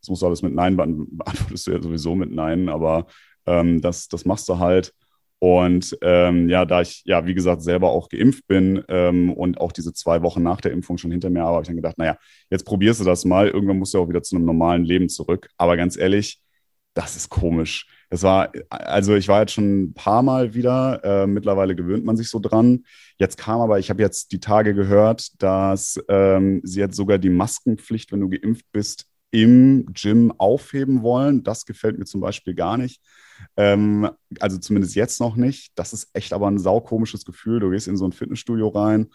[0.00, 3.06] Das musst du alles mit Nein beantwortest du ja sowieso mit Nein, aber
[3.46, 4.92] ähm, das, das machst du halt.
[5.40, 9.70] Und ähm, ja, da ich ja, wie gesagt, selber auch geimpft bin ähm, und auch
[9.70, 12.16] diese zwei Wochen nach der Impfung schon hinter mir habe, habe ich dann gedacht, naja,
[12.50, 13.48] jetzt probierst du das mal.
[13.48, 15.48] Irgendwann musst du auch wieder zu einem normalen Leben zurück.
[15.56, 16.40] Aber ganz ehrlich,
[16.94, 17.86] das ist komisch.
[18.10, 22.16] Das war, also ich war jetzt schon ein paar Mal wieder, äh, mittlerweile gewöhnt man
[22.16, 22.84] sich so dran.
[23.18, 27.30] Jetzt kam aber, ich habe jetzt die Tage gehört, dass ähm, sie jetzt sogar die
[27.30, 31.42] Maskenpflicht, wenn du geimpft bist, im Gym aufheben wollen.
[31.42, 33.02] Das gefällt mir zum Beispiel gar nicht.
[33.56, 34.10] Ähm,
[34.40, 35.72] also zumindest jetzt noch nicht.
[35.74, 37.60] Das ist echt aber ein saukomisches Gefühl.
[37.60, 39.08] Du gehst in so ein Fitnessstudio rein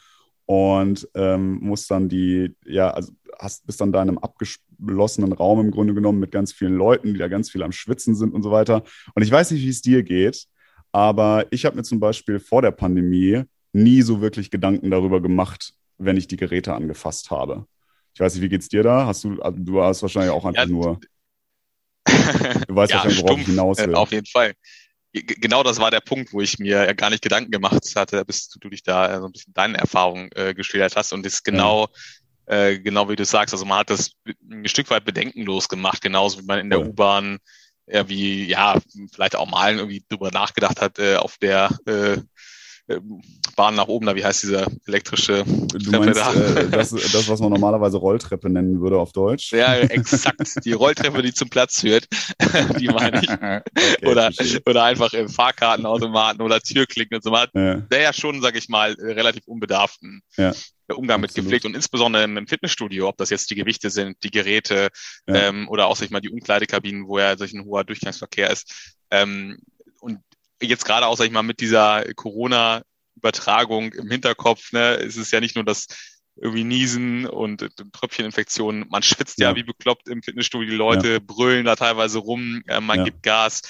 [0.46, 5.60] und ähm, musst dann die, ja, also hast, bist dann da in einem abgeschlossenen Raum
[5.60, 8.44] im Grunde genommen mit ganz vielen Leuten, die da ganz viel am Schwitzen sind und
[8.44, 8.84] so weiter.
[9.16, 10.46] Und ich weiß nicht, wie es dir geht,
[10.92, 15.74] aber ich habe mir zum Beispiel vor der Pandemie nie so wirklich Gedanken darüber gemacht,
[15.98, 17.66] wenn ich die Geräte angefasst habe.
[18.14, 19.06] Ich weiß nicht, wie geht's dir da?
[19.06, 21.00] Hast du, also du hast wahrscheinlich auch einfach ja, nur
[22.68, 23.96] Du weißt ja, wahrscheinlich, worauf ich hinaus will.
[23.96, 24.54] Auf jeden Fall.
[25.14, 28.70] Genau das war der Punkt, wo ich mir gar nicht Gedanken gemacht hatte, bis du
[28.70, 31.14] dich da so ein bisschen deine Erfahrung äh, geschildert hast.
[31.14, 31.88] Und das ist genau,
[32.48, 32.66] ja.
[32.66, 33.54] äh, genau wie du sagst.
[33.54, 34.14] Also man hat das
[34.50, 36.86] ein Stück weit bedenkenlos gemacht, genauso wie man in der ja.
[36.86, 37.38] U-Bahn
[37.86, 38.80] irgendwie, ja,
[39.12, 42.18] vielleicht auch mal irgendwie drüber nachgedacht hat, äh, auf der äh,
[43.56, 46.34] Bahn nach oben da, wie heißt diese elektrische du meinst, da?
[46.34, 49.52] Äh, das, das, was man normalerweise Rolltreppe nennen würde auf Deutsch?
[49.54, 50.66] Ja, exakt.
[50.66, 52.08] Die Rolltreppe, die zum Platz führt,
[52.80, 53.30] die meine ich.
[53.34, 54.32] Okay, oder,
[54.66, 57.32] oder einfach im Fahrkartenautomaten oder Türklinken und so.
[57.32, 57.76] Man ja.
[57.76, 60.52] der ja schon, sage ich mal, relativ unbedarften ja.
[60.94, 64.90] Umgang mit gepflegt und insbesondere im Fitnessstudio, ob das jetzt die Gewichte sind, die Geräte
[65.28, 65.36] ja.
[65.36, 68.96] ähm, oder auch, sag ich mal, die Umkleidekabinen, wo ja solch ein hoher Durchgangsverkehr ist.
[69.12, 69.60] Ähm,
[70.70, 75.40] jetzt gerade auch, sag ich mal, mit dieser Corona-Übertragung im Hinterkopf, ne, ist es ja
[75.40, 75.88] nicht nur das
[76.36, 78.88] irgendwie Niesen und Tröpfcheninfektionen.
[78.90, 79.50] Man schwitzt ja.
[79.50, 79.56] ja.
[79.56, 80.70] wie bekloppt im Fitnessstudio.
[80.70, 81.20] Die Leute ja.
[81.20, 83.06] brüllen da teilweise rum, äh, man ja.
[83.06, 83.62] gibt Gas.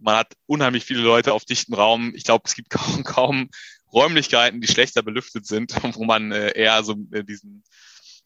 [0.00, 2.12] Man hat unheimlich viele Leute auf dichtem Raum.
[2.14, 3.50] Ich glaube, es gibt kaum, kaum
[3.92, 7.64] Räumlichkeiten, die schlechter belüftet sind, wo man äh, eher so äh, diesen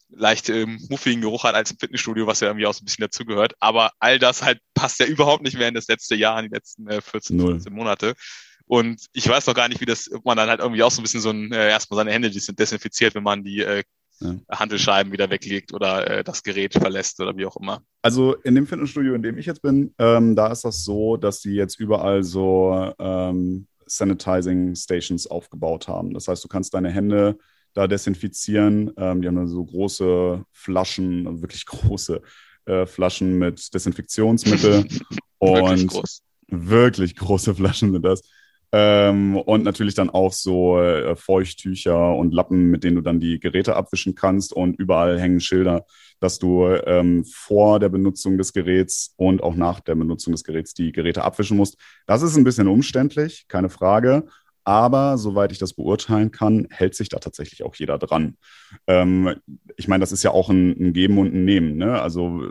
[0.08, 3.02] leicht äh, muffigen Geruch hat als im Fitnessstudio, was ja irgendwie auch so ein bisschen
[3.02, 3.54] dazugehört.
[3.60, 6.54] Aber all das halt passt ja überhaupt nicht mehr in das letzte Jahr, in die
[6.54, 7.52] letzten äh, 14, Null.
[7.52, 8.14] 15 Monate.
[8.66, 11.00] Und ich weiß noch gar nicht, wie das, ob man dann halt irgendwie auch so
[11.00, 13.84] ein bisschen so ein, äh, erstmal seine Hände desinfiziert, wenn man die äh,
[14.20, 14.34] ja.
[14.50, 17.82] Handelscheiben wieder weglegt oder äh, das Gerät verlässt oder wie auch immer.
[18.02, 21.42] Also in dem Fitnessstudio, in dem ich jetzt bin, ähm, da ist das so, dass
[21.42, 26.12] sie jetzt überall so ähm, Sanitizing Stations aufgebaut haben.
[26.12, 27.38] Das heißt, du kannst deine Hände
[27.76, 28.90] da desinfizieren.
[28.96, 32.22] Ähm, die haben so große Flaschen, wirklich große
[32.64, 34.86] äh, Flaschen mit Desinfektionsmittel.
[35.38, 36.22] und wirklich, groß.
[36.48, 38.22] wirklich große Flaschen sind das.
[38.72, 43.38] Ähm, und natürlich dann auch so äh, Feuchttücher und Lappen, mit denen du dann die
[43.38, 44.52] Geräte abwischen kannst.
[44.52, 45.84] Und überall hängen Schilder,
[46.18, 50.72] dass du ähm, vor der Benutzung des Geräts und auch nach der Benutzung des Geräts
[50.72, 51.76] die Geräte abwischen musst.
[52.06, 54.26] Das ist ein bisschen umständlich, keine Frage.
[54.66, 58.36] Aber soweit ich das beurteilen kann, hält sich da tatsächlich auch jeder dran.
[58.88, 59.36] Ähm,
[59.76, 61.76] ich meine, das ist ja auch ein, ein, Geben und ein Nehmen.
[61.76, 62.02] Ne?
[62.02, 62.42] Also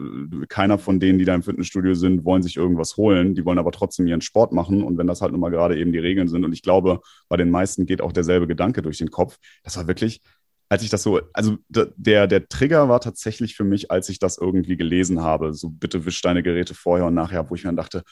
[0.48, 3.36] keiner von denen, die da im Fitnessstudio sind, wollen sich irgendwas holen.
[3.36, 4.82] Die wollen aber trotzdem ihren Sport machen.
[4.82, 7.36] Und wenn das halt nun mal gerade eben die Regeln sind, und ich glaube, bei
[7.36, 10.22] den meisten geht auch derselbe Gedanke durch den Kopf, das war wirklich,
[10.70, 14.38] als ich das so, also der, der Trigger war tatsächlich für mich, als ich das
[14.38, 17.76] irgendwie gelesen habe, so bitte wisch deine Geräte vorher und nachher, wo ich mir dann
[17.76, 18.04] dachte,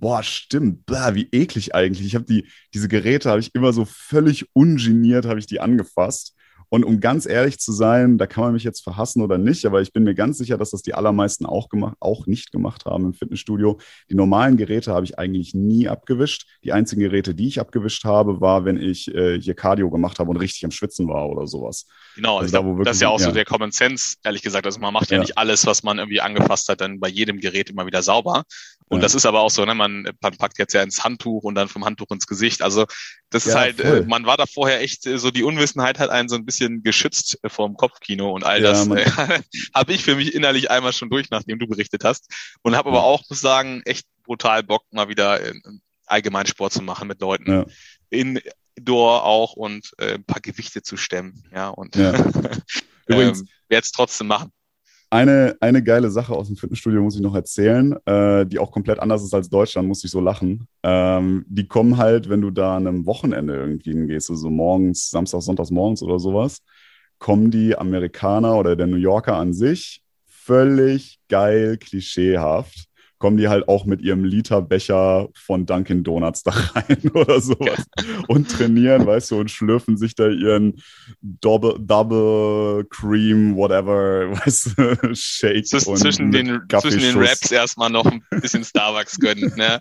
[0.00, 2.06] boah, stimmt, blah, wie eklig eigentlich.
[2.06, 6.34] Ich habe die, diese Geräte habe ich immer so völlig ungeniert, habe ich die angefasst.
[6.72, 9.82] Und um ganz ehrlich zu sein, da kann man mich jetzt verhassen oder nicht, aber
[9.82, 13.06] ich bin mir ganz sicher, dass das die allermeisten auch gemacht, auch nicht gemacht haben
[13.06, 13.80] im Fitnessstudio.
[14.08, 16.46] Die normalen Geräte habe ich eigentlich nie abgewischt.
[16.62, 20.30] Die einzigen Geräte, die ich abgewischt habe, war, wenn ich äh, hier Cardio gemacht habe
[20.30, 21.86] und richtig am Schwitzen war oder sowas.
[22.14, 23.26] Genau, also da, wirklich, das ist ja auch ja.
[23.26, 24.64] so der Common Sense, ehrlich gesagt.
[24.64, 27.40] Also man macht ja, ja, nicht alles, was man irgendwie angefasst hat, dann bei jedem
[27.40, 28.44] Gerät immer wieder sauber.
[28.90, 29.02] Und ja.
[29.02, 31.68] das ist aber auch so, ne, man, man packt jetzt ja ins Handtuch und dann
[31.68, 32.60] vom Handtuch ins Gesicht.
[32.60, 32.86] Also
[33.30, 36.28] das ist halt, äh, man war da vorher echt, äh, so die Unwissenheit hat einen
[36.28, 39.06] so ein bisschen geschützt äh, vor dem Kopfkino und all das äh,
[39.74, 42.26] habe ich für mich innerlich einmal schon durch, nachdem du berichtet hast.
[42.62, 45.40] Und habe aber auch, muss sagen, echt brutal Bock, mal wieder
[46.06, 47.50] allgemein Sport zu machen mit Leuten.
[47.50, 47.66] Ja.
[48.10, 48.40] In
[48.74, 51.44] Indoor auch und äh, ein paar Gewichte zu stemmen.
[51.52, 52.12] Ja, und ja.
[53.06, 54.52] Übrigens, ähm, werde es trotzdem machen.
[55.12, 59.00] Eine, eine geile Sache aus dem Fitnessstudio muss ich noch erzählen, äh, die auch komplett
[59.00, 60.68] anders ist als Deutschland, muss ich so lachen.
[60.84, 65.42] Ähm, die kommen halt, wenn du da an einem Wochenende irgendwie hingehst, also morgens, Samstag,
[65.42, 66.62] Sonntags morgens oder sowas,
[67.18, 72.89] kommen die Amerikaner oder der New Yorker an sich völlig geil, klischeehaft
[73.20, 77.84] kommen die halt auch mit ihrem Literbecher von Dunkin' Donuts da rein oder sowas
[78.28, 80.82] und trainieren, weißt du, und schlürfen sich da ihren
[81.20, 85.66] Double, Double Cream, whatever, weißt du, Shake.
[85.66, 89.80] Zwisch, und zwischen, den, zwischen den Raps erstmal noch ein bisschen Starbucks gönnen, ne?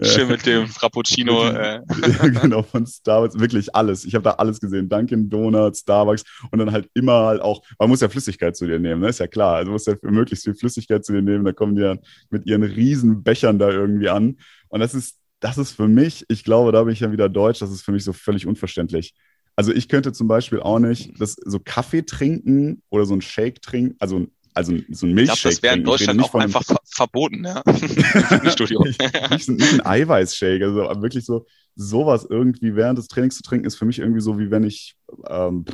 [0.00, 1.46] Schön mit dem Frappuccino.
[1.50, 1.82] Äh.
[2.40, 4.06] genau, von Starbucks, wirklich alles.
[4.06, 4.88] Ich habe da alles gesehen.
[4.88, 8.78] Dunkin' Donuts, Starbucks und dann halt immer halt auch, man muss ja Flüssigkeit zu dir
[8.78, 9.08] nehmen, ne?
[9.08, 9.56] Ist ja klar.
[9.56, 11.96] Also muss ja möglichst viel Flüssigkeit zu dir nehmen, da kommen die ja
[12.30, 14.38] mit ihren riesen Bechern da irgendwie an.
[14.68, 17.60] Und das ist, das ist für mich, ich glaube, da bin ich ja wieder deutsch,
[17.60, 19.14] das ist für mich so völlig unverständlich.
[19.56, 23.60] Also ich könnte zum Beispiel auch nicht das, so Kaffee trinken oder so ein Shake
[23.60, 25.36] trinken, also also so ein Milchshake.
[25.36, 27.62] Ich glaube, das wäre in Deutschland auch einfach ver verboten, ja.
[28.50, 28.82] Studio.
[28.82, 33.76] nicht, nicht, ein Eiweißshake, also wirklich so sowas irgendwie während des Trainings zu trinken, ist
[33.76, 34.96] für mich irgendwie so, wie wenn ich,
[35.28, 35.64] ähm,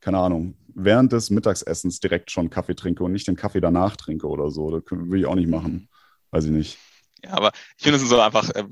[0.00, 4.26] keine Ahnung, während des Mittagsessens direkt schon Kaffee trinke und nicht den Kaffee danach trinke
[4.26, 4.70] oder so.
[4.70, 5.88] Das will ich auch nicht machen
[6.30, 6.78] weiß ich nicht.
[7.24, 8.64] Ja, aber ich finde, es so einfach äh,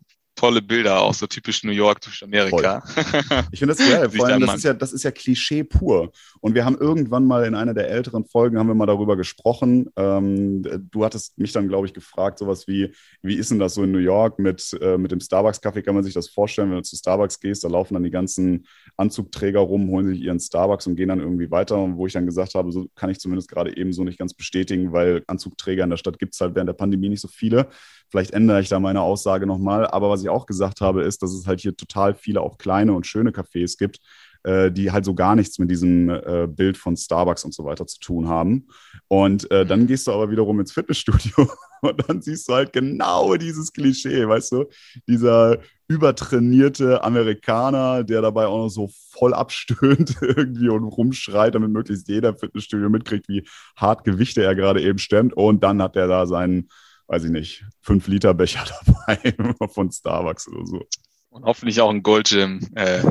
[0.44, 2.82] tolle Bilder, auch so typisch New York, typisch Amerika.
[3.50, 6.12] ich finde das geil, vor allem, das ist, ja, das ist ja Klischee pur.
[6.40, 9.88] Und wir haben irgendwann mal in einer der älteren Folgen, haben wir mal darüber gesprochen.
[9.96, 13.84] Ähm, du hattest mich dann, glaube ich, gefragt, sowas wie, wie ist denn das so
[13.84, 15.80] in New York mit, äh, mit dem Starbucks-Kaffee?
[15.80, 18.66] Kann man sich das vorstellen, wenn du zu Starbucks gehst, da laufen dann die ganzen
[18.98, 21.78] Anzugträger rum, holen sich ihren Starbucks und gehen dann irgendwie weiter.
[21.78, 24.34] Und wo ich dann gesagt habe, so kann ich zumindest gerade eben so nicht ganz
[24.34, 27.68] bestätigen, weil Anzugträger in der Stadt gibt es halt während der Pandemie nicht so viele.
[28.10, 29.86] Vielleicht ändere ich da meine Aussage nochmal.
[29.86, 32.92] Aber was ich auch gesagt habe, ist, dass es halt hier total viele auch kleine
[32.92, 34.00] und schöne Cafés gibt,
[34.44, 37.86] äh, die halt so gar nichts mit diesem äh, Bild von Starbucks und so weiter
[37.86, 38.66] zu tun haben.
[39.08, 39.86] Und äh, dann mhm.
[39.86, 41.48] gehst du aber wiederum ins Fitnessstudio
[41.80, 44.66] und dann siehst du halt genau dieses Klischee, weißt du?
[45.08, 52.08] Dieser übertrainierte Amerikaner, der dabei auch noch so voll abstöhnt irgendwie und rumschreit, damit möglichst
[52.08, 55.34] jeder Fitnessstudio mitkriegt, wie hart Gewichte er gerade eben stemmt.
[55.34, 56.68] Und dann hat er da seinen
[57.06, 58.64] weiß ich nicht, 5 Liter Becher
[59.06, 60.86] dabei von Starbucks oder so.
[61.30, 63.02] Und hoffentlich auch ein Goldgym äh,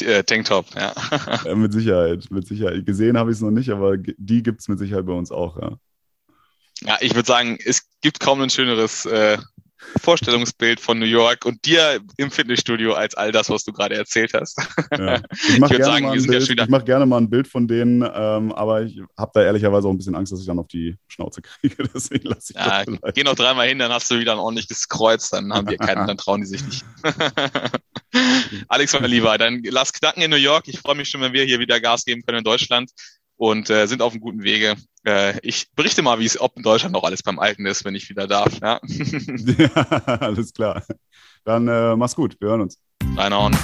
[0.00, 0.92] äh, Tanktop, ja.
[1.44, 1.54] ja.
[1.54, 2.86] Mit Sicherheit, mit Sicherheit.
[2.86, 5.60] Gesehen habe ich es noch nicht, aber die gibt es mit Sicherheit bei uns auch,
[5.60, 5.78] ja.
[6.80, 9.38] Ja, ich würde sagen, es gibt kaum ein schöneres äh,
[10.02, 14.32] Vorstellungsbild von New York und dir im Fitnessstudio als all das, was du gerade erzählt
[14.34, 14.58] hast.
[14.92, 15.20] Ja.
[15.48, 16.16] Ich mache gerne,
[16.56, 19.90] ja mach gerne, mal ein Bild von denen, ähm, aber ich habe da ehrlicherweise auch
[19.90, 21.88] ein bisschen Angst, dass ich dann auf die Schnauze kriege.
[21.94, 25.30] Deswegen lasse ich ja, Geh noch dreimal hin, dann hast du wieder ein ordentliches Kreuz,
[25.30, 26.84] dann haben wir keinen, dann trauen die sich nicht.
[28.68, 30.68] Alex, mein Lieber, dann lass knacken in New York.
[30.68, 32.90] Ich freue mich schon, wenn wir hier wieder Gas geben können in Deutschland
[33.36, 34.74] und äh, sind auf einem guten Wege.
[35.06, 37.94] Äh, ich berichte mal, wie es ob in Deutschland noch alles beim Alten ist, wenn
[37.94, 38.58] ich wieder darf.
[38.60, 38.80] Ja,
[39.58, 39.68] ja
[40.20, 40.82] alles klar.
[41.44, 42.36] Dann äh, mach's gut.
[42.40, 42.80] Wir hören uns.
[43.16, 43.56] Reinhauen.